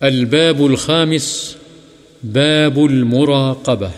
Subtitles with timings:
[0.00, 1.56] الباب الخامس
[2.22, 3.88] باب المراقبة.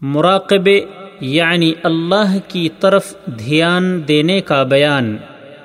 [0.00, 0.80] مراقبے
[1.20, 5.16] یعنی اللہ کی طرف دھیان دینے کا بیان۔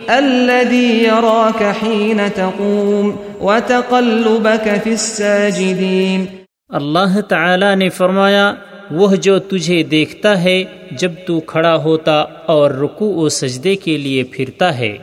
[0.07, 3.11] الذي يراك حين تقوم
[3.43, 6.25] وتقلبك في الساجدين۔
[6.69, 8.53] اللہ تعالی نے فرمایا
[8.91, 14.23] وہ جو تجھے دیکھتا ہے جب تو کھڑا ہوتا اور رکوع و سجدے کے لیے
[14.23, 14.97] پھرتا ہے۔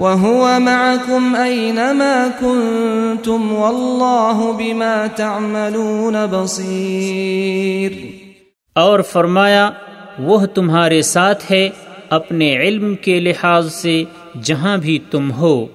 [0.00, 7.90] وهو معكم أينما كنتم والله بما تعملون بصير.
[8.74, 9.70] اور فرمایا
[10.18, 11.70] وہ تمہارے ساتھ ہے
[12.10, 14.04] اپنے علم کے لحاظ سے
[14.42, 15.66] جہاں بھی تم ہو۔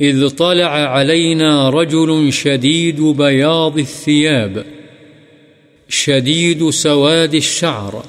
[0.00, 4.75] إذ طلع علينا رجل شديد بياض الثياب
[5.88, 8.04] شديد سواد الشعر.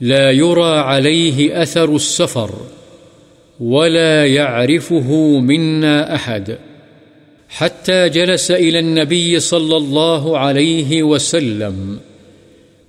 [0.00, 2.54] لا يرى عليه أثر السفر،
[3.60, 6.58] ولا يعرفه منا أحد.
[7.48, 11.98] حتى جلس إلى النبي صلى الله عليه وسلم،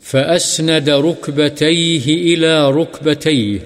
[0.02, 3.60] فأسند ركبتيه إلى ركبتيه،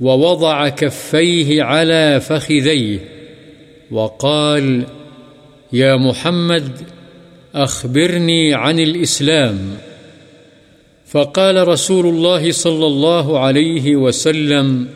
[0.00, 2.98] ووضع كفيه على فخذيه،
[3.90, 4.84] وقال
[5.72, 6.97] يا محمد
[7.54, 9.58] أخبرني عن الإسلام.
[11.06, 14.88] فقال رسول الله صلى الله عليه وسلم،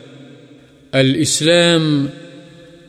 [0.95, 2.09] الإسلام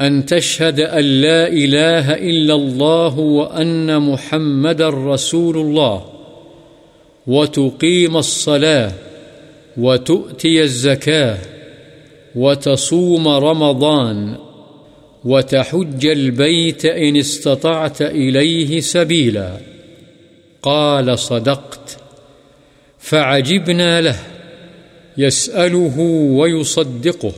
[0.01, 6.05] أن تشهد أن لا إله إلا الله وأن محمد رسول الله،
[7.27, 8.93] وتقيم الصلاة،
[9.77, 11.39] وتؤتي الزكاة،
[12.35, 14.44] وتصوم رمضان.
[15.25, 19.57] وتحج البيت إن استطعت إليه سبيلا.
[20.63, 21.99] قال صدقت.
[22.99, 24.19] فعجبنا له.
[25.19, 27.33] يسأله ويصدقه.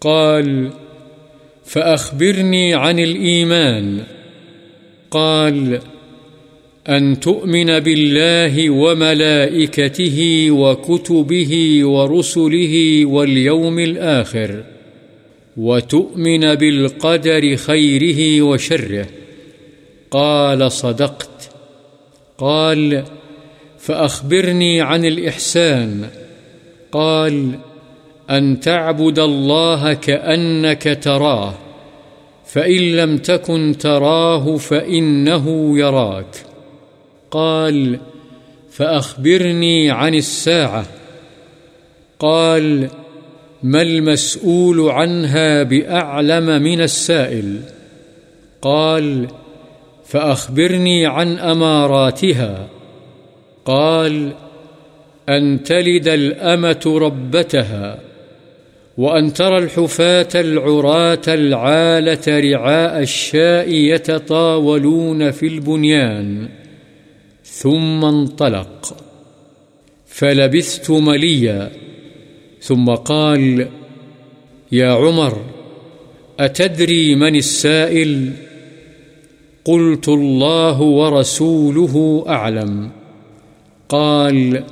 [0.00, 0.70] قال
[1.64, 4.02] فأخبرني عن الإيمان.
[5.10, 5.80] قال
[6.88, 14.75] أن تؤمن بالله وملائكته وكتبه ورسله واليوم الآخر.
[15.56, 19.06] وتؤمن بالقدر خيره وشره.
[20.10, 21.50] قال، صدقت.
[22.38, 23.04] قال،
[23.78, 26.08] فأخبرني عن الإحسان.
[26.92, 27.50] قال،
[28.30, 31.54] أن تعبد الله كأنك تراه،
[32.46, 36.36] فإن لم تكن تراه فإنه يراك.
[37.30, 37.98] قال،
[38.70, 40.86] فأخبرني عن الساعة.
[42.18, 42.88] قال
[43.62, 47.60] ما المسؤول عنها بأعلم من السائل؟
[48.62, 49.26] قال،
[50.04, 52.68] فأخبرني عن أماراتها.
[53.64, 54.32] قال،
[55.28, 57.98] أن تلد الأمة ربتها،
[58.98, 66.48] وأن ترى الحفاة العراة العالة رعاء الشاء يتطاولون في البنيان.
[67.44, 68.96] ثم انطلق.
[70.06, 71.85] فلبثت مليا.
[72.66, 73.68] ثم قال،
[74.72, 75.40] يا عمر،
[76.40, 78.30] أتدري من السائل؟
[79.64, 82.90] قلت، الله ورسوله أعلم.
[83.88, 84.64] قال،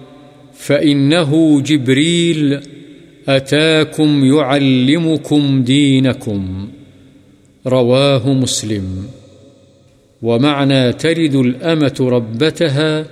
[0.54, 2.60] فإنه جبريل،
[3.28, 6.68] أتاكم يعلمكم دينكم.
[7.66, 9.06] رواه مسلم.
[10.22, 13.06] ومعنى تلد الأمة ربتها،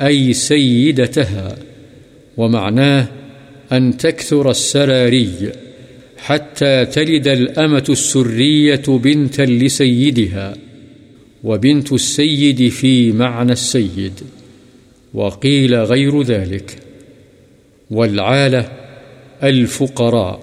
[0.00, 1.56] أي سيدتها.
[2.36, 3.06] ومعناه
[3.72, 5.52] أن تكثر السراري
[6.18, 10.54] حتى تلد الأمة السرية بنتا لسيدها
[11.44, 14.12] وبنت السيد في معنى السيد،
[15.14, 16.76] وقيل غير ذلك.
[17.90, 18.64] والعالة
[19.42, 20.40] الفقراء،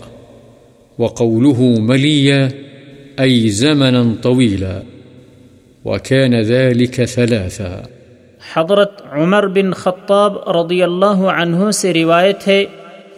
[0.97, 2.51] وقوله مليا،
[3.19, 4.83] أي زمنا طويلا،
[5.85, 7.87] وكان ذلك ثلاثا.
[8.53, 12.65] حضرت عمر بن خطاب رضی اللہ عنہ سے روایت ہے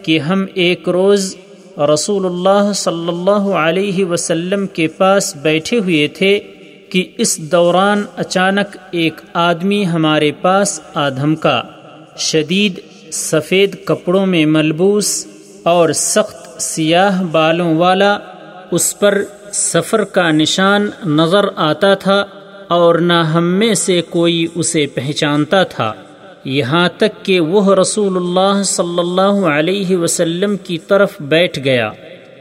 [0.02, 1.36] کہ ہم ایک روز
[1.94, 6.40] رسول اللہ صلی اللہ علیہ وسلم کے پاس بیٹھے ہوئے تھے
[6.88, 11.62] کہ اس دوران اچانک ایک آدمی ہمارے پاس آدھم کا
[12.18, 12.80] شدید
[13.12, 15.26] سفید کپڑوں میں ملبوس
[15.62, 18.18] اور سخت سیاہ بالوں والا
[18.70, 19.22] اس پر
[19.52, 22.24] سفر کا نشان نظر آتا تھا
[22.68, 25.92] اور نہ ہم میں سے کوئی اسے پہچانتا تھا۔
[26.44, 31.90] یہاں تک کہ وہ رسول اللہ صلی اللہ علیہ وسلم کی طرف بیٹھ گیا۔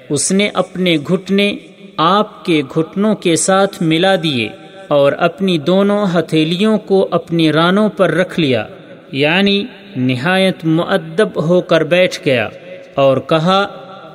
[0.09, 1.57] اس نے اپنے گھٹنے
[1.97, 4.49] آپ کے گھٹنوں کے ساتھ ملا دیے
[4.87, 8.65] اور اپنی دونوں ہتھیلیوں کو اپنی رانوں پر رکھ لیا۔
[9.11, 9.65] یعنی
[9.95, 12.49] نہایت معدب ہو کر بیٹھ گیا
[12.95, 13.61] اور کہا،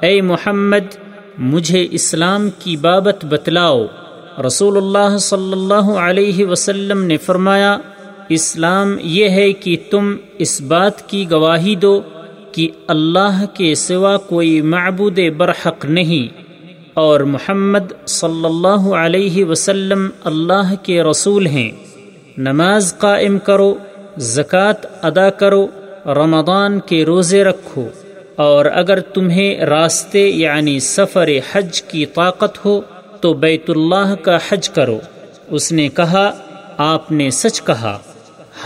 [0.00, 0.94] اے محمد،
[1.38, 3.86] مجھے اسلام کی بابت بتلاؤ۔
[4.46, 7.78] رسول اللہ صلی اللہ علیہ وسلم نے فرمایا
[8.28, 12.00] اسلام یہ ہے کہ تم اس بات کی گواہی دو
[12.52, 16.40] کہ اللہ کے سوا کوئی معبود برحق نہیں
[16.94, 21.70] اور محمد صلی اللہ علیہ وسلم اللہ کے رسول ہیں۔
[22.38, 23.74] نماز قائم کرو،
[24.18, 25.66] زکوٰۃ ادا کرو،
[26.06, 27.88] رمضان کے روزے رکھو۔
[28.36, 32.80] اور اگر تمہیں راستے یعنی سفر حج کی طاقت ہو
[33.20, 34.98] تو بیت اللہ کا حج کرو۔
[35.50, 36.32] اس نے کہا،
[36.76, 37.98] آپ نے سچ کہا۔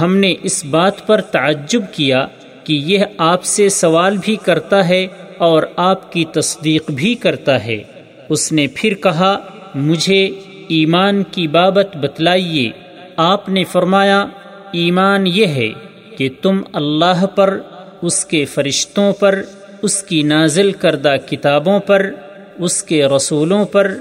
[0.01, 2.27] ہم نے اس بات پر تعجب کیا
[2.65, 5.07] کہ یہ آپ سے سوال بھی کرتا ہے
[5.39, 7.83] اور آپ کی تصدیق بھی کرتا ہے۔
[8.29, 9.39] اس نے پھر کہا،
[9.75, 10.31] مجھے
[10.69, 12.71] ایمان کی بابت بتلائیے۔
[13.17, 14.27] آپ نے فرمایا،
[14.73, 15.69] ایمان یہ ہے
[16.17, 17.59] کہ تم اللہ پر،
[18.03, 19.43] اس کے فرشتوں پر،
[19.83, 22.11] اس کی نازل کردہ کتابوں پر،
[22.59, 23.95] اس کے رسولوں پر،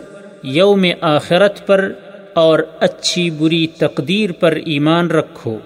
[0.43, 1.91] یوم آخرت پر
[2.33, 5.57] اور اچھی بری تقدیر پر ایمان رکھو۔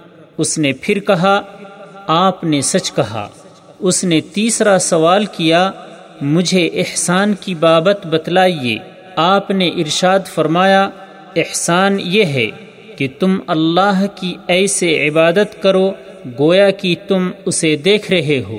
[0.42, 1.42] اس نے پھر کہا،
[2.08, 3.30] آپ نے سچ کہا۔
[3.80, 5.72] اس نے تیسرا سوال کیا،
[6.22, 8.78] مجھے احسان کی بابت بتلائیے۔
[9.16, 10.90] آپ نے ارشاد فرمایا،
[11.36, 12.48] احسان یہ ہے
[12.96, 15.92] کہ تم اللہ کی ایسے عبادت کرو،
[16.40, 18.58] گویا کہ تم اسے دیکھ رہے ہو۔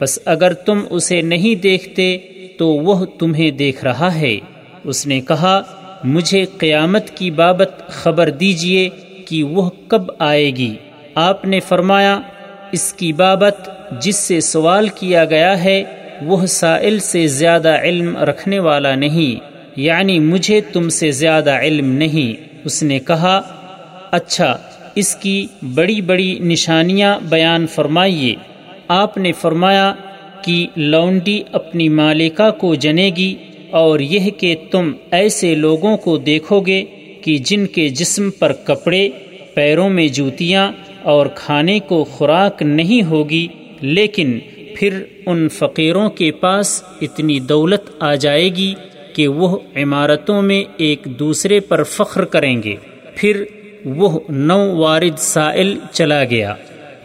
[0.00, 2.18] بس اگر تم اسے نہیں دیکھتے،
[2.58, 4.38] تو وہ تمہیں دیکھ رہا ہے۔
[4.84, 5.62] اس نے کہا،
[6.04, 8.88] مجھے قیامت کی بابت خبر دیجیے
[9.26, 10.74] کہ وہ کب آئے گی۔
[11.14, 12.20] آپ نے فرمایا،
[12.72, 13.70] اس کی بابت
[14.00, 15.84] جس سے سوال کیا گیا ہے،
[16.22, 19.44] وہ سائل سے زیادہ علم رکھنے والا نہیں
[19.76, 23.40] یعنی مجھے تم سے زیادہ علم نہیں۔ اس نے کہا
[24.10, 24.56] اچھا
[24.94, 28.34] اس کی بڑی بڑی نشانیاں بیان فرمائیے۔
[28.88, 29.94] آپ نے فرمایا
[30.42, 33.34] کہ لونڈی اپنی مالکہ کو جنے گی
[33.70, 36.84] اور یہ کہ تم ایسے لوگوں کو دیکھو گے
[37.22, 39.08] کہ جن کے جسم پر کپڑے،
[39.54, 40.72] پیروں میں جوتیاں
[41.04, 43.48] اور کھانے کو خوراک نہیں ہوگی،
[43.80, 44.38] لیکن
[44.76, 48.74] پھر ان فقیروں کے پاس اتنی دولت آ جائے گی
[49.14, 52.76] کہ وہ عمارتوں میں ایک دوسرے پر فخر کریں گے۔
[53.16, 53.44] پھر
[53.84, 56.54] وہ نو وارد سائل چلا گیا۔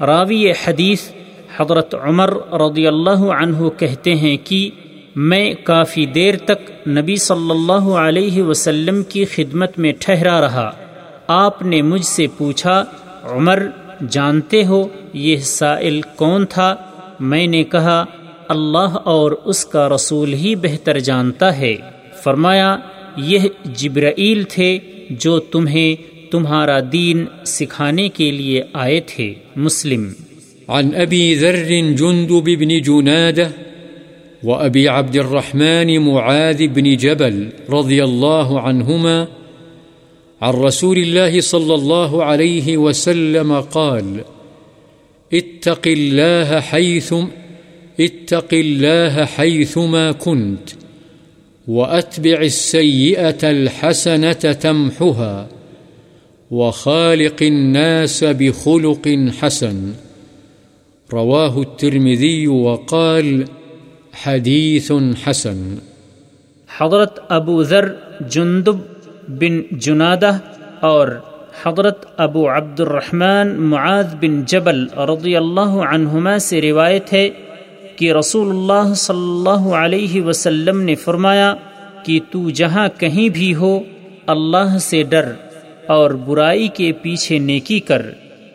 [0.02, 1.10] راوی حدیث
[1.58, 4.70] حضرت عمر رضی اللہ عنہ کہتے ہیں کہ
[5.16, 10.72] میں کافی دیر تک نبی صلی اللہ علیہ وسلم کی خدمت میں ٹھہرا رہا۔
[11.28, 12.84] آپ نے مجھ سے پوچھا،
[13.24, 13.68] عمر
[14.10, 16.76] جانتے ہو یہ سائل کون تھا؟
[17.20, 18.06] میں نے کہا،
[18.50, 21.76] اللہ اور اس کا رسول ہی بہتر جانتا ہے۔
[22.24, 22.78] فرمایا،
[23.18, 30.10] یہ جبرائیل تھے جو تمہیں تمہارا دین سکھانے کے لیے آئے تھے۔ مسلم۔
[30.68, 31.56] عن ابی ذر
[31.98, 33.48] جندب بن جنادہ
[34.44, 39.26] وأبي عبد الرحمن معاذ بن جبل رضي الله عنهما
[40.42, 44.24] عن رسول الله صلى الله عليه وسلم قال،
[45.34, 47.14] اتق الله حيث،
[48.00, 50.70] اتق الله حيثما كنت،
[51.68, 55.48] وأتبع السيئة الحسنة تمحها،
[56.52, 59.94] وخالق الناس بخلق حسن.
[61.14, 63.46] رواه الترمذي وقال
[64.14, 65.78] حدیث حسن.
[66.68, 67.96] حضرت ابو ذر
[68.32, 68.80] جندب
[69.28, 70.32] بن جنادہ
[70.80, 71.08] اور
[71.66, 77.30] حضرت ابو عبد الرحمن معاذ بن جبل رضی اللہ عنہما سے روایت ہے
[77.96, 81.56] کہ رسول اللہ صلی اللہ علیہ وسلم نے فرمایا
[82.04, 83.80] کہ تو جہاں کہیں بھی ہو،
[84.28, 85.32] اللہ سے ڈر
[85.88, 88.02] اور برائی کے پیچھے نیکی کر۔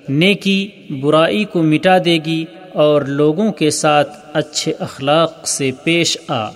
[0.09, 0.69] نیکی
[1.01, 6.51] برائی کو مٹا دے گی اور لوگوں کے ساتھ اچھے اخلاق سے پیش آ۔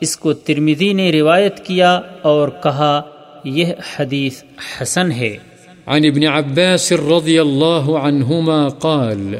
[0.00, 3.02] اس کو ترمیدی نے روایت کیا اور کہا
[3.44, 3.66] یہ
[3.98, 4.42] حدیث
[4.80, 5.36] حسن ہے۔
[5.86, 9.34] عن ابن عباس رضي الله عنهما قال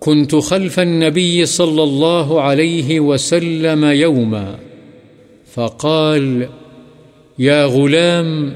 [0.00, 4.58] كنت خلف النبي صلى الله عليه وسلم يوما
[5.54, 6.48] فقال
[7.38, 8.54] يا غلام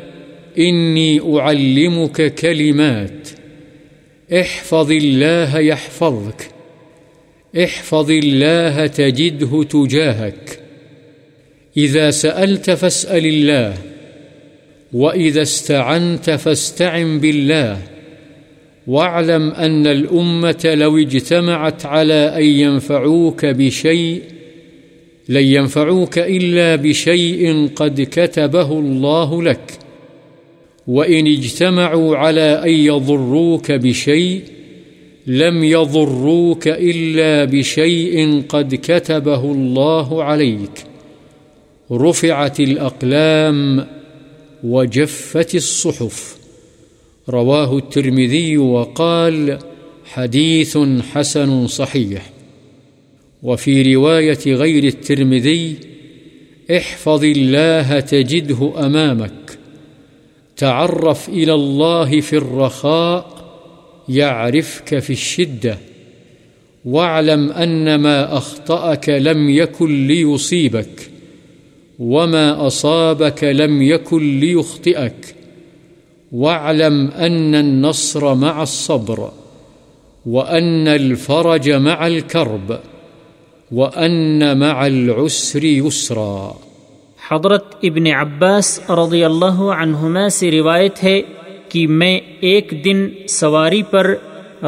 [0.58, 3.28] إني أعلمك كلمات
[4.32, 6.50] احفظ الله يحفظك
[7.64, 10.58] احفظ الله تجده تجاهك
[11.76, 13.91] إذا سألت فاسأل الله
[14.92, 17.78] وإذا استعنت فاستعن بالله
[18.86, 24.22] واعلم أن الأمة لو اجتمعت على أن ينفعوك بشيء
[25.28, 29.78] لن ينفعوك إلا بشيء قد كتبه الله لك
[30.86, 34.40] وإن اجتمعوا على أن يضروك بشيء
[35.26, 40.84] لم يضروك إلا بشيء قد كتبه الله عليك
[41.92, 43.86] رفعت الأقلام
[44.64, 46.36] وجفت الصحف.
[47.28, 49.58] رواه الترمذي وقال
[50.04, 50.78] حديث
[51.12, 52.30] حسن صحيح.
[53.42, 55.76] وفي رواية غير الترمذي
[56.76, 59.58] احفظ الله تجده أمامك.
[60.56, 63.44] تعرف إلى الله في الرخاء،
[64.08, 65.78] يعرفك في الشدة.
[66.84, 71.11] واعلم أن ما أخطأك لم يكن ليصيبك.
[72.02, 75.34] وما أصابك لم يكن ليخطئك
[76.32, 79.30] واعلم أن النصر مع الصبر
[80.26, 82.78] وأن الفرج مع الكرب
[83.72, 86.50] وأن مع العسر يسرا
[87.30, 91.22] حضرت ابن عباس رضی اللہ عنہما سے روایت ہے
[91.68, 94.14] کہ میں ایک دن سواری پر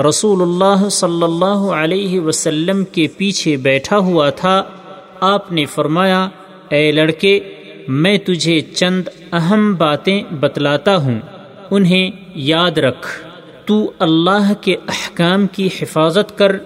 [0.09, 4.63] رسول اللہ صلی اللہ علیہ وسلم کے پیچھے بیٹھا ہوا تھا۔
[5.21, 6.29] آپ نے فرمایا
[6.71, 7.41] اے لڑکے،
[7.89, 11.21] میں تجھے چند اہم باتیں بتلاتا ہوں،
[11.71, 13.07] انہیں یاد رکھ۔
[13.67, 16.57] تو اللہ کے احکام کی حفاظت کر،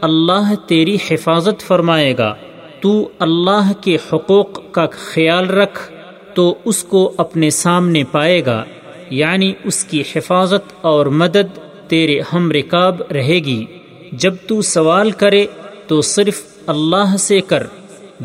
[0.00, 2.34] اللہ تیری حفاظت فرمائے گا۔
[2.80, 5.92] تو اللہ کے حقوق کا خیال رکھ،
[6.34, 8.64] تو اس کو اپنے سامنے پائے گا۔
[9.10, 13.64] یعنی اس کی حفاظت اور مدد تیرے ہم رکاب رہے گی۔
[14.12, 15.46] جب تو سوال کرے،
[15.86, 17.62] تو صرف اللہ سے کر۔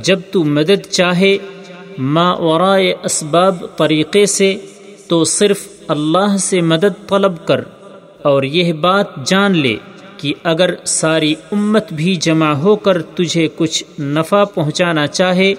[0.04, 1.38] جب تو مدد چاہے
[1.98, 4.56] ما ورائے اسباب طریقے سے،
[5.08, 7.62] تو صرف اللہ سے مدد طلب کر،
[8.22, 9.76] اور یہ بات جان لے
[10.18, 15.54] کہ اگر ساری امت بھی جمع ہو کر تجھے کچھ نفع پہنچانا چاہے،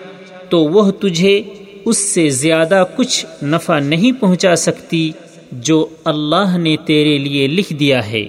[0.49, 1.43] تو وہ تجھے
[1.85, 5.11] اس سے زیادہ کچھ نفع نہیں پہنچا سکتی
[5.53, 8.25] جو اللہ نے تیرے لیے لکھ دیا ہے۔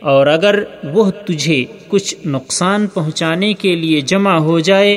[0.00, 0.62] اور اگر
[0.94, 4.96] وہ تجھے کچھ نقصان پہنچانے کے لیے جمع ہو جائے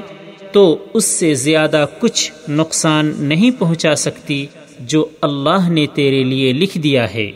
[0.56, 4.46] تو اس سے زیادہ کچھ نقصان نہیں پہنچا سکتی
[4.80, 7.32] جو اللہ نے تیرے لیے لکھ دیا ہے۔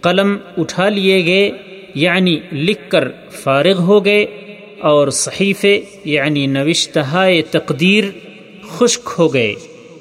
[0.00, 1.50] قلم اٹھا لیے گئے
[1.94, 4.24] یعنی لکھ کر فارغ ہو گئے،
[4.80, 8.04] اور صحیفے یعنی نوشتہ تقدیر،
[8.68, 9.54] خشک ہو گئے۔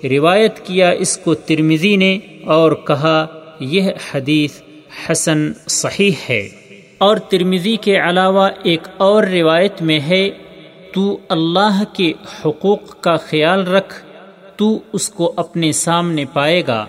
[0.03, 3.25] روایت کیا اس کو ترمزی نے اور کہا،
[3.59, 4.61] یہ حدیث
[5.09, 6.49] حسن صحیح ہے۔
[6.97, 10.29] اور ترمزی کے علاوہ ایک اور روایت میں ہے
[10.93, 12.13] تو اللہ کے
[12.45, 14.05] حقوق کا خیال رکھ،
[14.55, 16.85] تو اس کو اپنے سامنے پائے گا۔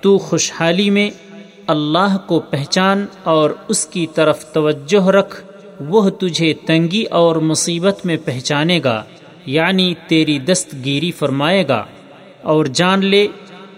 [0.00, 1.10] تو خوشحالی میں
[1.66, 5.44] اللہ کو پہچان اور اس کی طرف توجہ رکھ،
[5.88, 9.04] وہ تجھے تنگی اور مصیبت میں پہچانے گا
[9.46, 11.84] یعنی تیری دستگیری فرمائے گا۔
[12.42, 13.28] اور جان لے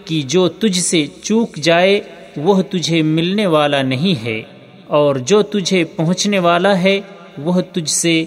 [0.05, 2.01] کہ جو تجھ سے چوک جائے،
[2.37, 4.41] وہ تجھے ملنے والا نہیں ہے۔
[4.87, 7.01] اور جو تجھے پہنچنے والا ہے،
[7.37, 8.25] وہ تجھ سے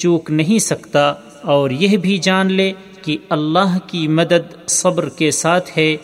[0.00, 5.78] چوک نہیں سکتا اور یہ بھی جان لے کہ اللہ کی مدد صبر کے ساتھ
[5.78, 5.96] ہے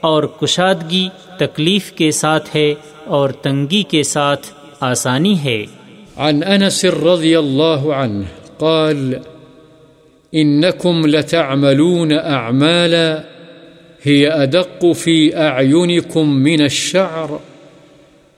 [0.00, 1.08] اور کشادگی
[1.38, 4.46] تکلیف کے ساتھ ہے اور تنگی کے ساتھ
[4.80, 5.66] آسانی ہے۔
[6.16, 8.24] عن انس رضی اللہ عنہ
[8.58, 9.14] قال،
[10.32, 13.16] انکم لتعملون اعمالا
[14.06, 17.53] هي ادق في اعینکم من الشعر.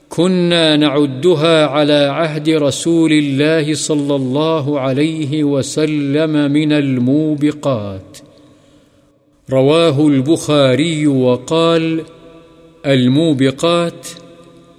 [0.09, 8.17] كنا نعدها على عهد رسول الله صلى الله عليه وسلم من الموبقات.
[9.51, 12.01] رواه البخاري وقال
[12.85, 14.07] الموبقات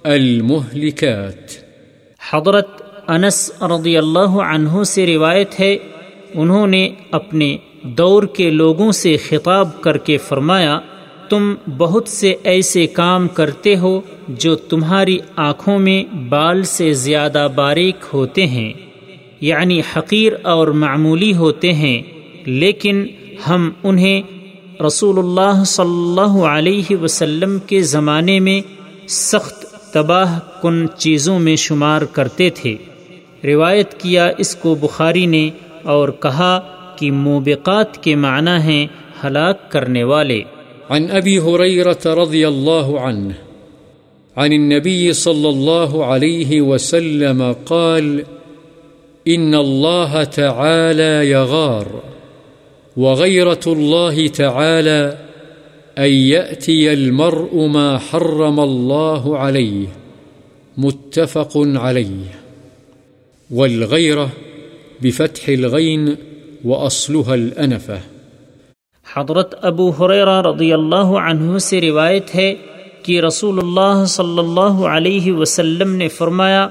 [0.05, 1.51] المهلكات.
[2.29, 2.67] حضرت
[3.07, 5.77] انس رضی اللہ عنہ سے روایت ہے،
[6.33, 10.79] انہوں نے اپنے دور کے لوگوں سے خطاب کر کے فرمایا
[11.29, 17.95] تم بہت سے ایسے کام کرتے ہو جو تمہاری آنکھوں میں بال سے زیادہ باریک
[18.13, 18.73] ہوتے ہیں۔
[19.41, 22.01] یعنی حقیر اور معمولی ہوتے ہیں،
[22.45, 23.07] لیکن
[23.49, 24.21] ہم انہیں
[24.87, 28.61] رسول اللہ صلی اللہ علیہ وسلم کے زمانے میں
[29.07, 32.75] سخت تباہ کن چیزوں میں شمار کرتے تھے۔
[33.43, 35.49] روایت کیا اس کو بخاری نے
[35.83, 36.59] اور کہا
[36.95, 38.87] کہ موبقات کے معنی ہیں
[39.23, 40.41] ہلاک کرنے والے۔
[40.89, 43.35] عن أبي هريرة رضي الله عنه،
[44.37, 48.23] عن النبي صلى الله عليه وسلم قال
[49.27, 52.03] إن الله تعالى يغار،
[52.97, 55.17] وغيرة الله تعالى
[55.97, 59.87] أن يأتي المرء ما حرم الله عليه،
[60.77, 62.39] متفق عليه.
[63.51, 64.29] والغيرة
[65.01, 66.15] بفتح الغين
[66.65, 67.99] وأصلها الأنفة.
[69.17, 72.55] حضرت ابو حریرہ رضی اللہ عنہ سے روایت ہے
[73.03, 76.67] کہ رسول اللہ صلی اللہ علیہ وسلم نے فرمایا،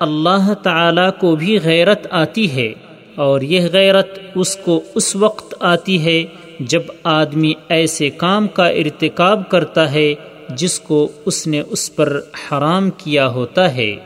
[0.00, 2.72] اللہ تعالی کو بھی غیرت آتی ہے
[3.14, 6.24] اور یہ غیرت اس کو اس وقت آتی ہے
[6.60, 10.14] جب آدمی ایسے کام کا ارتکاب کرتا ہے
[10.48, 13.96] جس کو اس نے اس پر حرام کیا ہوتا ہے۔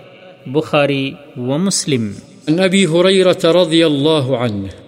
[0.46, 2.12] بخاری و مسلم۔
[2.48, 4.85] عن أبي هريرة رضي الله عنه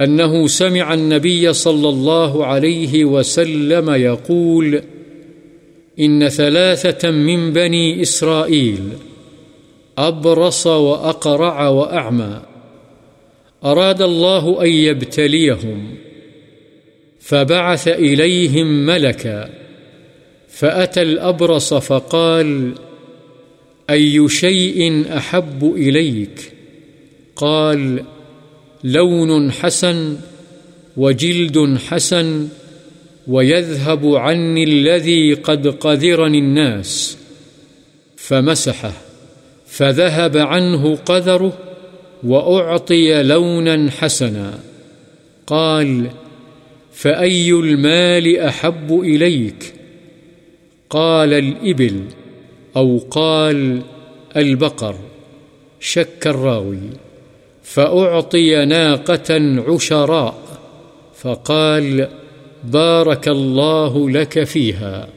[0.00, 4.82] أنه سمع النبي صلى الله عليه وسلم يقول،
[6.00, 8.82] إن ثلاثة من بني إسرائيل
[9.98, 12.40] أبرص وأقرع وأعمى.
[13.64, 15.94] أراد الله أن يبتليهم،
[17.20, 19.50] فبعث إليهم ملكا،
[20.48, 22.72] فأتى الأبرص فقال،
[23.90, 26.52] أي شيء أحب إليك؟
[27.36, 28.04] قال
[28.84, 30.16] لون حسن
[30.96, 32.48] وجلد حسن
[33.26, 37.18] ويذهب عني الذي قد قذرني الناس
[38.16, 38.92] فمسحه،
[39.66, 41.58] فذهب عنه قذره
[42.22, 44.60] وأعطي لونا حسنا.
[45.46, 46.10] قال
[46.92, 49.74] فأي المال أحب إليك؟
[50.90, 52.02] قال الإبل،
[52.76, 53.82] أو قال
[54.36, 54.98] البقر،
[55.80, 57.07] شك الراوي.
[57.68, 60.34] فأعطي ناقة عشراء
[61.14, 62.08] فقال
[62.64, 65.08] بارك الله لك فيها.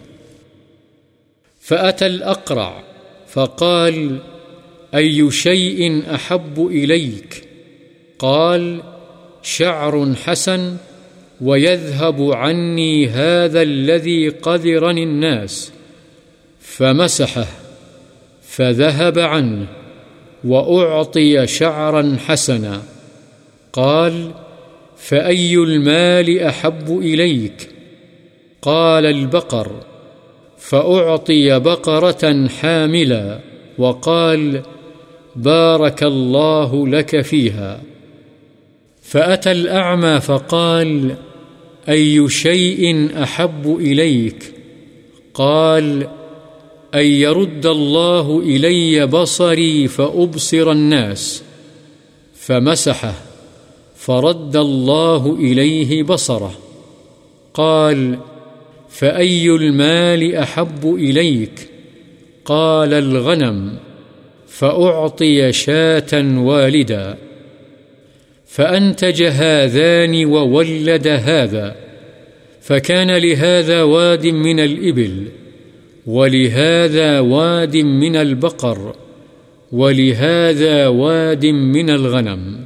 [1.61, 2.83] فأتى الأقرع
[3.27, 4.19] فقال
[4.95, 7.47] أي شيء أحب إليك؟
[8.19, 8.81] قال
[9.43, 10.77] شعر حسن
[11.41, 15.71] ويذهب عني هذا الذي قذرني الناس.
[16.61, 17.47] فمسحه
[18.41, 19.80] فذهب عنه.
[20.47, 22.81] وأعطي شعرا حسنا۔
[23.71, 24.31] قال،
[24.97, 27.67] فأي المال أحب إليك؟
[28.61, 29.67] قال البقر۔
[30.59, 32.29] فأعطي بقرة
[32.61, 33.39] حاملا۔
[33.77, 34.57] وقال،
[35.35, 37.79] بارك الله لك فيها۔
[39.03, 41.07] فأتى الأعمى فقال،
[41.87, 44.43] أي شيء أحب إليك؟
[45.33, 46.03] قال
[46.95, 51.43] أن يرد الله إلي بصري فأبصر الناس
[52.35, 53.13] فمسحه
[53.95, 56.53] فرد الله إليه بصره
[57.53, 58.19] قال
[58.89, 61.69] فأي المال أحب إليك
[62.45, 63.77] قال الغنم
[64.47, 67.17] فأعطي شاة والدا
[68.47, 71.75] فأنتج هذان وولد هذا
[72.61, 75.27] فكان لهذا واد من الإبل
[76.07, 78.95] ولهذا واد من البقر،
[79.71, 82.63] ولهذا واد من الغنم.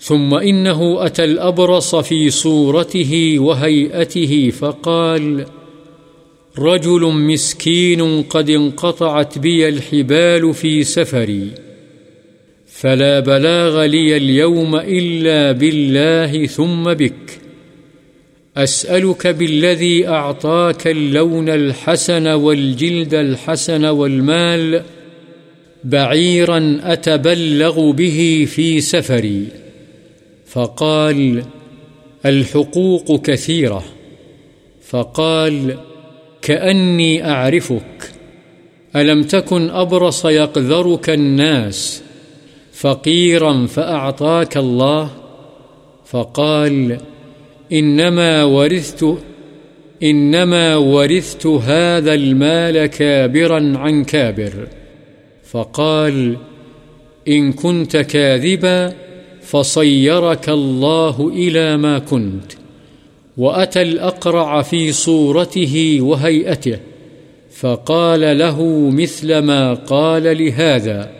[0.00, 5.46] ثم إنه أتى الأبرص في صورته وهيئته فقال،
[6.58, 11.50] رجل مسكين قد انقطعت بي الحبال في سفري،
[12.66, 17.47] فلا بلاغ لي اليوم إلا بالله ثم بك.
[18.58, 24.82] أسألك بالذي أعطاك اللون الحسن والجلد الحسن والمال
[25.84, 29.46] بعيرا أتبلغ به في سفري.
[30.46, 31.42] فقال،
[32.26, 33.84] الحقوق كثيرة.
[34.88, 35.76] فقال،
[36.42, 38.10] كأني أعرفك.
[38.96, 42.02] ألم تكن أبرص يقذرك الناس؟
[42.72, 45.10] فقيرا فأعطاك الله.
[46.06, 46.98] فقال
[47.72, 49.18] إنما ورثت
[50.02, 54.52] إنما ورثت هذا المال كابرا عن كابر.
[55.50, 56.36] فقال،
[57.28, 58.94] إن كنت كاذبا
[59.42, 62.52] فصيرك الله إلى ما كنت.
[63.36, 66.78] وأتى الأقرع في صورته وهيئته،
[67.50, 71.10] فقال له مثل ما قال لهذا،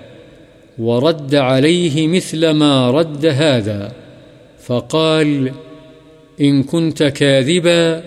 [0.79, 3.93] ورد عليه مثل ما رد هذا.
[4.67, 5.53] فقال
[6.41, 8.05] إن كنت كاذبا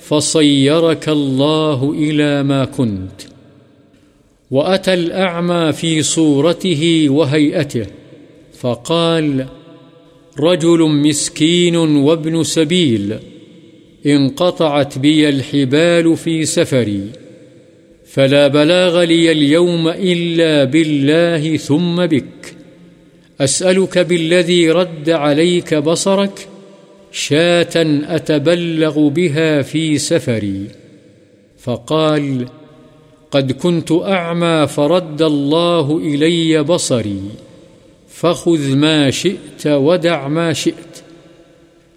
[0.00, 3.20] فصيرك الله إلى ما كنت.
[4.50, 7.86] وأتى الأعمى في صورته وهيئته،
[8.58, 9.46] فقال
[10.40, 13.14] رجل مسكين وابن سبيل،
[14.06, 17.02] انقطعت بي الحبال في سفري،
[18.06, 22.54] فلا بلاغ لي اليوم إلا بالله ثم بك،
[23.40, 26.48] أسألك بالذي رد عليك بصرك
[27.16, 30.66] شاة أتبلغ بها في سفري.
[31.58, 32.46] فقال،
[33.30, 37.20] قد كنت أعمى فرد الله إلي بصري،
[38.08, 41.02] فخذ ما شئت ودع ما شئت.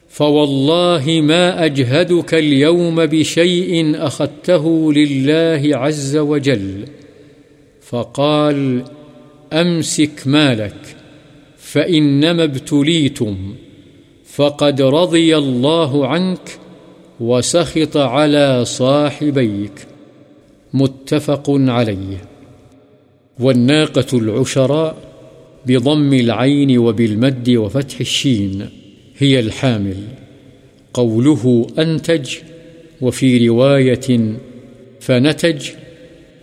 [0.09, 6.85] فوالله ما أجهدك اليوم بشيء أخذته لله عز وجل.
[7.81, 8.83] فقال،
[9.53, 10.95] أمسك مالك
[11.57, 13.55] فإنما ابتليتم.
[14.37, 16.59] فقد رضي الله عنك
[17.19, 19.71] وسخط على صاحبيك.
[20.73, 22.21] متفق عليه.
[23.39, 24.95] والناقة العشراء
[25.65, 28.69] بضم العين وبالمد وفتح الشين
[29.17, 30.03] هي الحامل.
[30.93, 32.35] قوله أنتج
[33.01, 34.37] وفي رواية
[34.99, 35.69] فنتج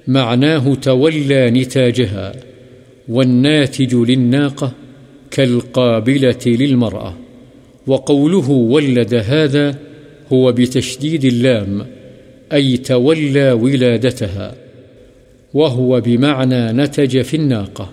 [0.07, 2.33] معناه تولى نتاجها
[3.09, 4.73] والناتج للناقة
[5.31, 7.24] كالقابلة للمرأة.
[7.87, 9.79] وقوله ولد هذا
[10.33, 11.87] هو بتشديد اللام،
[12.53, 14.55] أي تولى ولادتها،
[15.55, 17.91] وهو بمعنى نتج في الناقة،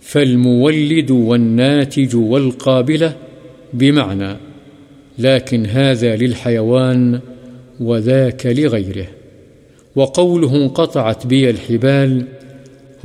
[0.00, 3.16] فالمولد والناتج والقابلة
[3.72, 4.36] بمعنى،
[5.18, 7.20] لكن هذا للحيوان
[7.80, 9.06] وذاك لغيره.
[9.96, 12.24] وقوله انقطعت بي الحبال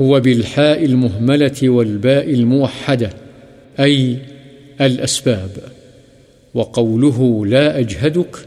[0.02, 3.10] هو بالحاء المهملة والباء الموحدة،
[3.80, 4.18] أي
[4.82, 5.50] الأسباب.
[6.54, 8.38] وقوله لا أجهدك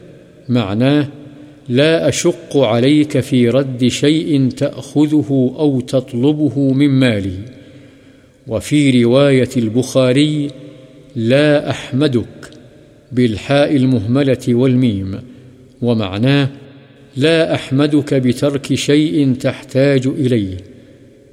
[0.49, 1.09] معناه
[1.69, 7.39] لا أشق عليك في رد شيء تأخذه أو تطلبه من مالي.
[8.49, 10.51] وفي رواية البخاري
[11.17, 12.51] لا أحمدك
[13.13, 15.19] بالحاء المهملة والميم،
[15.83, 16.49] ومعناه
[17.17, 20.57] لا أحمدك بترك شيء تحتاج إليه،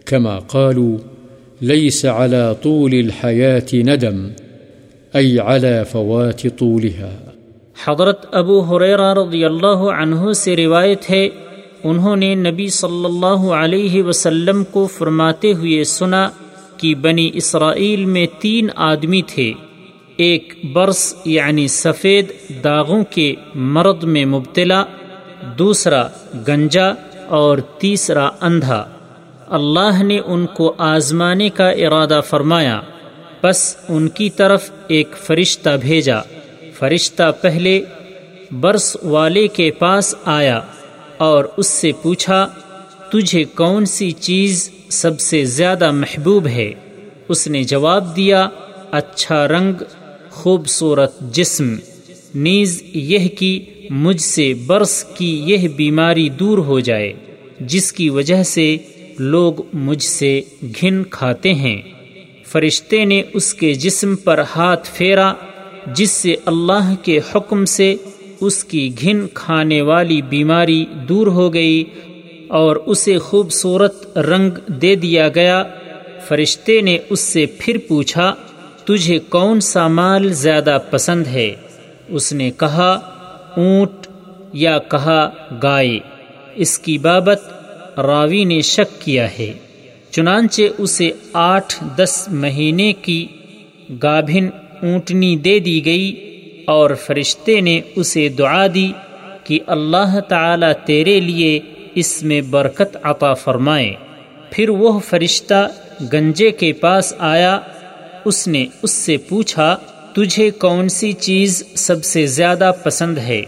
[0.05, 0.97] كما قالوا
[1.61, 4.29] ليس على طول الحياة ندم.
[5.15, 7.15] أي على فوات طولها.
[7.87, 11.29] حضرت ابو حریرہ رضی اللہ عنہ سے روایت ہے،
[11.83, 16.29] انہوں نے نبی صلی اللہ علیہ وسلم کو فرماتے ہوئے سنا
[16.77, 19.53] کہ بنی اسرائیل میں تین آدمی تھے،
[20.17, 22.25] ایک برس یعنی سفید
[22.63, 24.83] داغوں کے مرد میں مبتلا،
[25.59, 26.07] دوسرا
[26.47, 26.87] گنجا
[27.27, 28.85] اور تیسرا اندھا۔
[29.47, 32.81] اللہ نے ان کو آزمانے کا ارادہ فرمایا۔
[33.43, 36.21] بس ان کی طرف ایک فرشتہ بھیجا۔
[36.73, 37.81] فرشتہ پہلے
[38.51, 40.61] برس والے کے پاس آیا
[41.17, 42.47] اور اس سے پوچھا،
[43.11, 46.73] تجھے کون سی چیز سب سے زیادہ محبوب ہے؟
[47.29, 48.49] اس نے جواب دیا
[48.91, 49.73] اچھا رنگ،
[50.29, 51.75] خوبصورت جسم۔
[52.35, 57.13] نیز یہ کہ مجھ سے برس کی یہ بیماری دور ہو جائے،
[57.59, 58.77] جس کی وجہ سے
[59.19, 60.41] لوگ مجھ سے
[60.81, 61.81] گھن کھاتے ہیں۔
[62.51, 65.33] فرشتے نے اس کے جسم پر ہاتھ پھیرا،
[65.87, 67.95] جس سے اللہ کے حکم سے
[68.41, 71.83] اس کی گھن کھانے والی بیماری دور ہو گئی
[72.47, 75.63] اور اسے خوبصورت رنگ دے دیا گیا۔
[76.27, 78.35] فرشتے نے اس سے پھر پوچھا،
[78.85, 81.55] تجھے کون سا مال زیادہ پسند ہے؟
[82.07, 82.91] اس نے کہا،
[83.57, 84.07] اونٹ
[84.53, 85.29] یا کہا
[85.63, 85.99] گائے۔
[86.55, 87.41] اس کی بابت
[87.99, 89.53] راوی نے شک کیا ہے۔
[90.19, 93.27] چنانچہ اسے آٹھ دس مہینے کی
[94.03, 94.49] گابھن
[94.81, 96.15] اونٹنی دے دی گئی
[96.67, 98.91] اور فرشتے نے اسے دعا دی
[99.43, 101.59] کہ اللہ تعالی تیرے لیے
[101.95, 103.93] اس میں برکت عطا فرمائے۔
[104.51, 105.69] پھر وہ فرشتہ
[106.13, 107.59] گنجے کے پاس آیا۔
[108.25, 109.77] اس نے اس سے پوچھا،
[110.13, 113.41] تجھے کون سی چیز سب سے زیادہ پسند ہے؟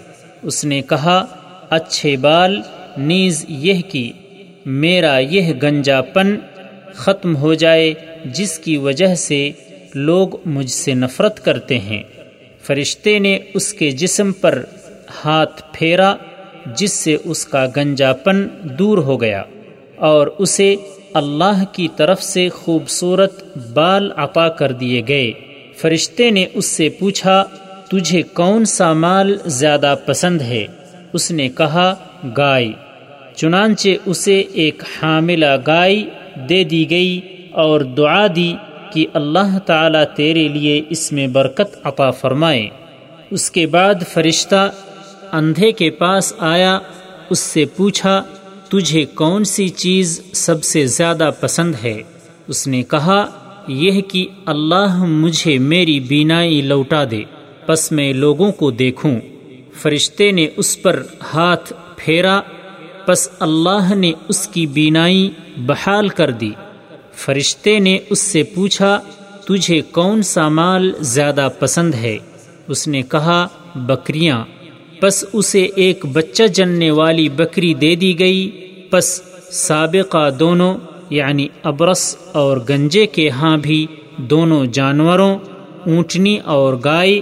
[0.44, 1.26] اس نے کہا،
[1.70, 2.62] اچھے بال،
[2.98, 4.12] نیز یہ کہ
[4.66, 6.36] میرا یہ گنجا پن
[6.96, 7.94] ختم ہو جائے،
[8.26, 9.52] جس کی وجہ سے
[9.94, 12.04] لوگ مجھ سے نفرت کرتے ہیں۔
[12.64, 14.64] فرشتے نے اس کے جسم پر
[15.26, 16.16] ہاتھ پھیرا،
[16.76, 19.44] جس سے اس کا گنجا پن دور ہو گیا،
[19.96, 20.76] اور اسے
[21.14, 25.32] اللہ کی طرف سے خوبصورت بال عطا کر دیے گئے۔
[25.78, 27.44] فرشتے نے اس سے پوچھا،
[27.90, 30.66] تجھے کون سا مال زیادہ پسند ہے؟
[31.14, 31.94] اس نے کہا،
[32.38, 32.72] گائے۔
[33.36, 36.04] چنانچہ اسے ایک حاملہ گائے
[36.36, 38.56] دے دی گئی اور دعا دی
[38.94, 42.70] کہ اللہ تعالی تیرے لیے اس میں برکت عطا فرمائے۔
[43.32, 44.72] اس کے بعد فرشتہ
[45.32, 46.80] اندھے کے پاس آیا،
[47.30, 48.24] اس سے پوچھا،
[48.70, 52.02] تجھے کون سی چیز سب سے زیادہ پسند ہے؟
[52.48, 53.30] اس نے کہا،
[53.68, 57.24] یہ کہ اللہ مجھے میری بینائی لوٹا دے،
[57.66, 59.20] پس میں لوگوں کو دیکھوں۔
[59.74, 62.42] فرشتے نے اس پر ہاتھ پھیرا
[63.06, 66.52] پس اللہ نے اس کی بینائی بحال کر دی۔
[67.14, 69.00] فرشتے نے اس سے پوچھا،
[69.48, 72.18] تجھے کون سا مال زیادہ پسند ہے؟
[72.68, 74.46] اس نے کہا، بکریاں۔
[75.00, 78.52] پس اسے ایک بچہ جننے والی بکری دے دی گئی۔
[78.90, 80.78] پس سابقہ دونوں
[81.10, 83.88] یعنی ابرس اور گنجے کے ہاں بھی
[84.18, 85.40] دونوں جانوروں،
[85.88, 87.20] اونٹنی اور گائے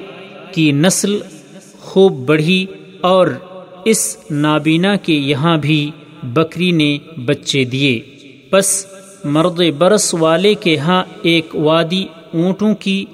[0.52, 1.20] کی نسل
[1.80, 2.66] خوب بڑھی
[3.02, 3.28] اور
[3.86, 5.92] اس نابینا کے یہاں بھی
[6.24, 8.00] بکری نے بچے دیے۔
[8.50, 8.86] پس
[9.24, 13.06] مرد برس والے کے ہاں ایک وادی اونٹوں کی،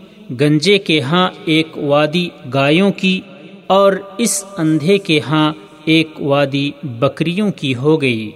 [0.42, 3.22] گنجے کے ہاں ایک وادی گایوں کی،
[3.68, 5.54] اور اس اندھے کے ہاں
[5.86, 8.32] ایک وادی بکریوں کی ہو گئی۔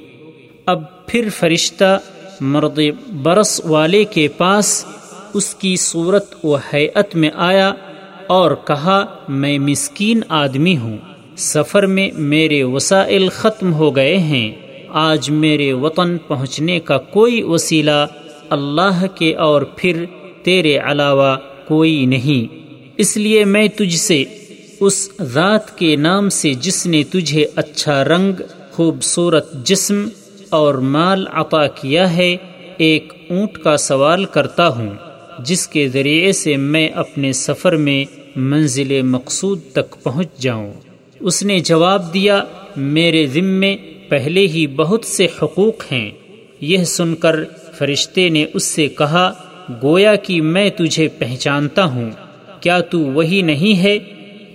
[0.65, 1.99] اب پھر فرشتہ
[2.41, 2.79] مرد
[3.23, 4.85] برس والے کے پاس
[5.33, 7.73] اس کی صورت و حیت میں آیا
[8.27, 10.97] اور کہا، میں مسکین آدمی ہوں۔
[11.39, 14.51] سفر میں میرے وسائل ختم ہو گئے ہیں۔
[14.89, 18.05] آج میرے وطن پہنچنے کا کوئی وسیلہ
[18.49, 20.05] اللہ کے اور پھر
[20.43, 21.35] تیرے علاوہ
[21.67, 22.55] کوئی نہیں۔
[22.97, 24.23] اس لیے میں تجھ سے
[24.79, 30.07] اس ذات کے نام سے جس نے تجھے اچھا رنگ، خوبصورت جسم
[30.49, 32.37] اور مال عطا کیا ہے،
[32.77, 34.89] ایک اونٹ کا سوال کرتا ہوں،
[35.39, 40.73] جس کے ذریعے سے میں اپنے سفر میں منزل مقصود تک پہنچ جاؤں۔
[41.19, 42.43] اس نے جواب دیا،
[42.77, 43.75] میرے ذمے
[44.09, 46.11] پہلے ہی بہت سے حقوق ہیں۔
[46.61, 47.35] یہ سن کر
[47.73, 49.33] فرشتے نے اس سے کہا،
[49.83, 52.09] گویا کہ میں تجھے پہچانتا ہوں،
[52.61, 53.99] کیا تو وہی نہیں ہے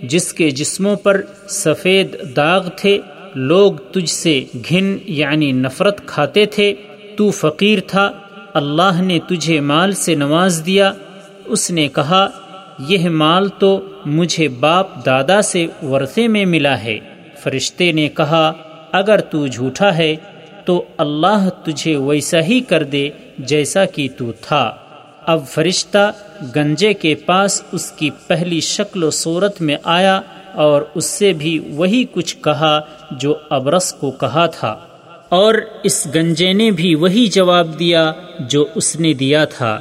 [0.03, 2.99] جس کے جسموں پر سفید داغ تھے،
[3.35, 6.73] لوگ تجھ سے گھن یعنی نفرت کھاتے تھے،
[7.15, 8.11] تو فقیر تھا،
[8.53, 10.93] اللہ نے تجھے مال سے نواز دیا۔
[11.45, 12.29] اس نے کہا
[12.79, 16.99] یہ مال تو مجھے باپ دادا سے ورثے میں ملا ہے۔
[17.43, 18.51] فرشتے نے کہا،
[18.91, 20.15] اگر تو جھوٹا ہے،
[20.65, 24.75] تو اللہ تجھے ویسا ہی کر دے جیسا کہ تو تھا۔
[25.25, 26.11] اب فرشتہ
[26.55, 30.21] گنجے کے پاس اس کی پہلی شکل و صورت میں آیا
[30.53, 34.79] اور اس سے بھی وہی کچھ کہا جو ابرس کو کہا تھا۔
[35.29, 39.79] اور اس گنجے نے بھی وہی جواب دیا جو اس نے دیا تھا۔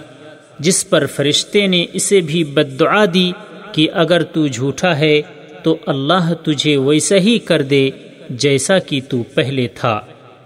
[0.58, 3.32] جس پر فرشتے نے اسے بھی بد دعا دی
[3.72, 5.22] کہ اگر تو جھوٹا ہے،
[5.62, 7.90] تو اللہ تجھے ویسا ہی کر دے
[8.30, 10.00] جیسا کہ تو پہلے تھا۔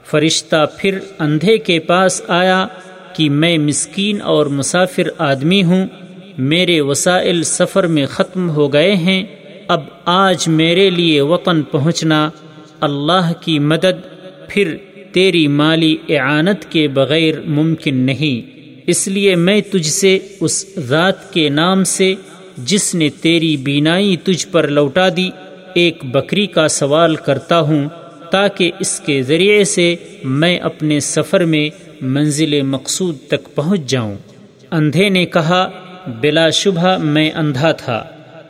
[0.05, 2.67] فرشتہ پھر اندھے کے پاس آیا
[3.13, 5.87] کہ میں مسکین اور مسافر آدمی ہوں،
[6.39, 9.25] میرے وسائل سفر میں ختم ہو گئے ہیں،
[9.69, 12.31] اب آج میرے لیے وطن پہنچنا
[12.81, 14.07] اللہ کی مدد،
[14.49, 14.77] پھر
[15.13, 18.58] تیری مالی اعانت کے بغیر ممکن نہیں۔
[18.89, 22.15] اس لیے میں تجھ سے اس ذات کے نام سے
[22.57, 25.31] جس نے تیری بینائی تجھ پر لوٹا دی،
[25.75, 27.89] ایک بکری کا سوال کرتا ہوں،
[28.31, 31.71] تاکہ اس کے ذریعے سے میں اپنے سفر میں
[32.01, 34.15] منزل مقصود تک پہنچ جاؤں۔
[34.71, 35.71] اندھے نے کہا،
[36.21, 38.05] بلا شبہ میں اندھا تھا۔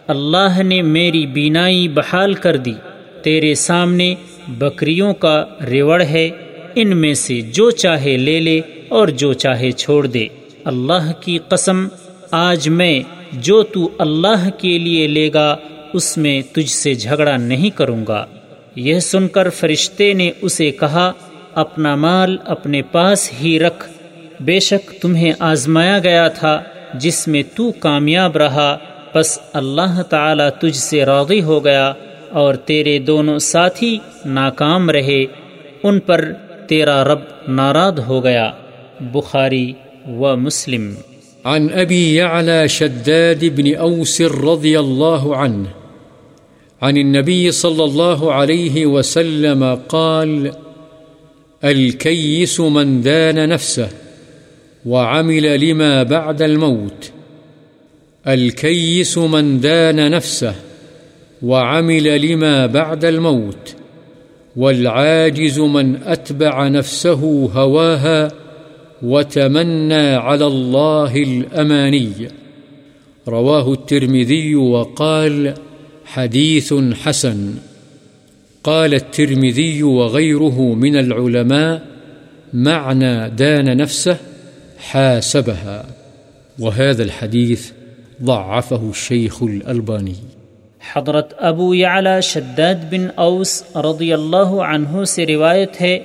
[0.06, 2.74] اللہ نے میری بینائی بحال کر دی۔
[3.22, 4.14] تیرے سامنے
[4.48, 6.30] بکریوں کا ریوڑ ہے،
[6.74, 10.26] ان میں سے جو چاہے لے لے۔ اور جو چاہے چھوڑ دے۔
[10.64, 11.88] اللہ کی قسم،
[12.30, 13.00] آج میں
[13.32, 15.56] جو تو اللہ کے لیے لے گا،
[15.92, 18.26] اس میں تجھ سے جھگڑا نہیں کروں گا۔
[18.76, 21.12] یہ سن کر فرشتے نے اسے کہا،
[21.54, 23.90] اپنا مال اپنے پاس ہی رکھ۔
[24.40, 26.62] بے شک تمہیں آزمایا گیا تھا
[26.94, 28.78] جس میں تو کامیاب رہا۔
[29.14, 31.92] بس اللہ تعالی تجھ سے راضی ہو گیا
[32.30, 35.24] اور تیرے دونوں ساتھی ناکام رہے۔
[35.82, 36.32] ان پر
[36.68, 38.52] تیرا رب ناراض ہو گیا۔
[39.14, 39.76] بخاری
[40.20, 40.96] و مسلم۔
[41.44, 45.66] عن أبي يعلى شداد بن أوس رضي الله عنه،
[46.82, 50.52] عن النبي صلى الله عليه وسلم قال
[51.64, 53.88] الكيس من دان نفسه
[54.86, 57.10] وعمل لما بعد الموت.
[58.26, 60.54] الكيس من دان نفسه
[61.42, 63.74] وعمل لما بعد الموت،
[64.56, 68.32] والعاجز من أتبع نفسه هواها
[69.02, 72.28] وتمنى على الله الأماني.
[73.28, 75.54] رواه الترمذي وقال
[76.04, 77.54] حديث حسن.
[78.64, 81.82] قال الترمذي وغيره من العلماء
[82.54, 84.16] معنى دان نفسه
[84.78, 85.84] حاسبها.
[86.58, 87.70] وهذا الحديث
[88.22, 90.14] ضعفه الشيخ الألباني.
[90.92, 95.98] حضرت ابو یعلا شداد بن اوس رضی اللہ عنہ سے روایت ہے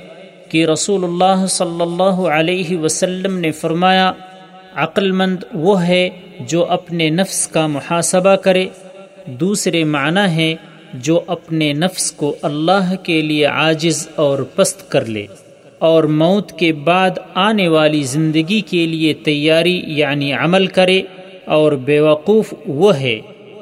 [0.53, 4.13] کہ رسول اللہ صلی اللہ علیہ وسلم نے فرمایا
[4.75, 8.65] عقل مند وہ ہے جو اپنے نفس کا محاسبہ کرے۔
[9.25, 10.55] دوسرے معنی ہے
[10.93, 15.25] جو اپنے نفس کو اللہ کے لیے عاجز اور پست کر لے۔
[15.79, 21.01] اور موت کے بعد آنے والی زندگی کے لیے تیاری یعنی عمل کرے۔
[21.45, 23.19] اور بیوقوف وہ ہے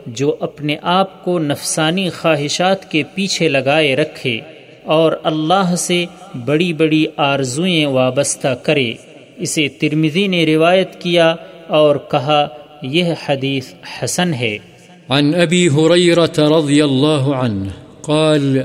[0.08, 4.40] جو اپنے آپ کو نفسانی خواہشات کے پیچھے لگائے رکھے۔
[4.84, 6.06] اور اللہ سے
[6.46, 8.94] بڑی بڑی آرزوئیں وابستہ کرے۔
[9.38, 11.36] اسے ترمزی نے روایت کیا
[11.68, 12.48] اور کہا،
[12.82, 14.58] یہ حدیث حسن ہے۔
[15.10, 17.68] عن أبي هريرة رضي الله عنه
[18.02, 18.62] قال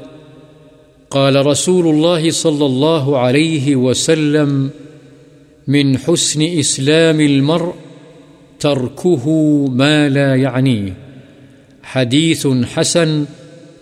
[1.08, 4.68] قال رسول الله صلى الله عليه وسلم،
[5.66, 7.70] من حسن إسلام المرء
[8.58, 9.30] تركه
[9.68, 10.92] ما لا یعنی۔ يعنيه
[11.94, 13.24] حديث حسن،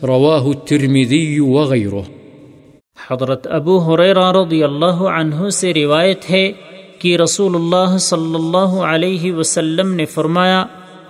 [0.03, 2.14] رواه الترمذي وغيره
[3.11, 6.53] حضرت ابو حریرہ رضی اللہ عنہ سے روایت ہے
[6.99, 10.65] کہ رسول اللہ صلی اللہ علیہ وسلم نے فرمایا،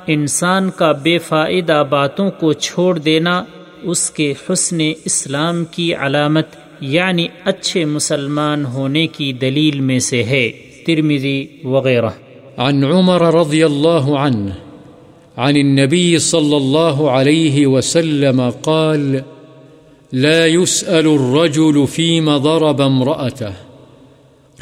[0.06, 3.44] انسان کا بے فائدہ باتوں کو چھوڑ دینا
[3.82, 6.46] اس کے حسن اسلام کی علامت
[6.80, 10.50] یعنی اچھے مسلمان ہونے کی دلیل میں سے ہے۔
[10.86, 12.10] ترمذی وغیرہ۔
[12.56, 14.48] عن عمر رضي الله عنه
[15.36, 19.16] عن النبي صلى الله عليه وسلم قال
[20.14, 23.50] لا يسأل الرجل فيما ضرب امرأته.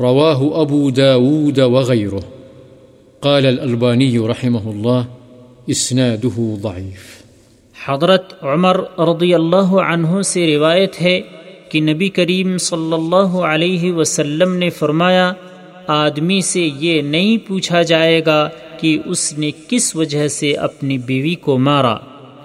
[0.00, 2.20] رواه أبو داود وغيره.
[3.20, 5.02] قال الألباني رحمه الله
[5.66, 7.22] اسناده ضعيف.
[7.86, 11.20] حضرت عمر رضی اللہ عنہ سے روایت ہے
[11.68, 15.32] کہ نبی کریم صلی اللہ علیہ وسلم نے فرمایا،
[15.86, 18.48] آدمی سے یہ نہیں پوچھا جائے گا
[18.80, 21.96] کہ اس نے کس وجہ سے اپنی بیوی کو مارا۔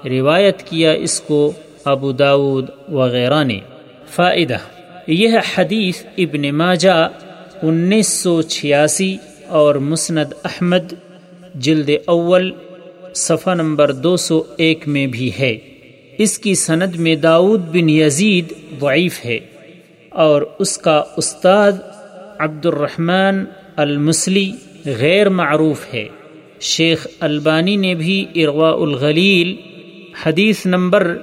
[0.06, 1.52] روایت کیا اس کو
[1.88, 3.60] ابو داود وغیرہ نے
[4.16, 4.58] فائدہ،
[5.08, 6.98] یہ حدیث ابن ماجہ
[7.64, 10.94] انیس سو چھیاسی اور مسند احمد
[11.56, 12.52] جلد اول،
[13.16, 15.58] صفحہ نمبر دو سو ایک میں بھی ہے۔
[16.18, 19.40] اس کی سند میں داود بن یزید ضعیف ہے
[20.10, 21.72] اور اس کا استاد
[22.40, 23.44] عبد الرحمن
[23.76, 24.52] المسلی
[24.86, 26.08] غیر معروف ہے۔
[26.62, 29.56] شیخ البانی نے بھی اروا الغلیل،
[30.26, 31.18] حدیث نمبر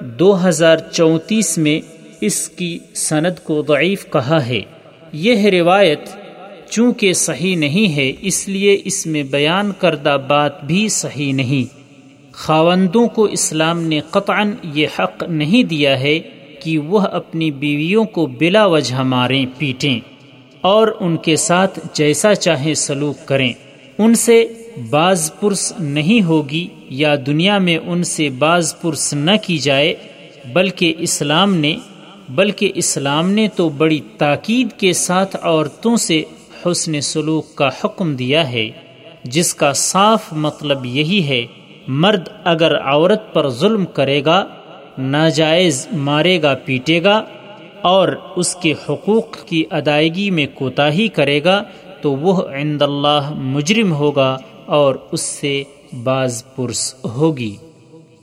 [0.00, 1.80] دو ہزار چونتیس میں
[2.20, 4.60] اس کی سند کو ضعیف کہا ہے۔
[5.12, 6.00] یہ روایت
[6.70, 11.74] چونکہ صحیح نہیں ہے، اس لیے اس میں بیان کردہ بات بھی صحیح نہیں۔
[12.32, 16.18] خاوندوں کو اسلام نے قطعا یہ حق نہیں دیا ہے
[16.60, 20.00] کہ وہ اپنی بیویوں کو بلا وجہ ماریں، پیٹیں
[20.60, 23.52] اور ان کے ساتھ جیسا چاہیں سلوک کریں۔
[23.98, 24.46] ان سے
[24.78, 29.94] بعض پرس نہیں ہوگی یا دنیا میں ان سے بعض پرس نہ کی جائے،
[30.52, 31.76] بلکہ اسلام نے،
[32.28, 36.22] بلکہ اسلام نے تو بڑی تاکید کے ساتھ عورتوں سے
[36.66, 38.70] حسن سلوک کا حکم دیا ہے،
[39.24, 41.46] جس کا صاف مطلب یہی ہے،
[41.88, 44.44] مرد اگر عورت پر ظلم کرے گا،
[44.98, 47.24] ناجائز مارے گا، پیٹے گا،
[47.80, 51.62] اور اس کے حقوق کی ادائیگی میں کوتاہی کرے گا،
[52.00, 54.36] تو وہ عند اللہ مجرم ہوگا۔
[54.70, 55.62] اور اس سے
[56.04, 57.56] باز پرس ہوگی۔